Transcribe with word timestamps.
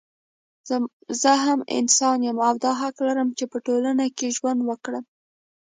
زه 1.21 1.31
هم 1.45 1.59
انسان 1.79 2.17
يم 2.27 2.37
او 2.47 2.55
دا 2.63 2.71
حق 2.81 2.97
لرم 3.07 3.29
چې 3.37 3.45
په 3.51 3.57
ټولنه 3.65 4.05
کې 4.17 4.27
ژوند 4.37 4.59
وکړم 4.63 5.05